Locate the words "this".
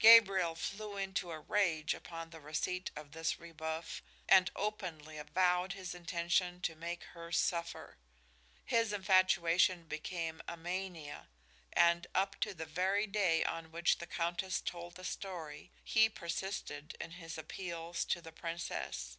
3.12-3.38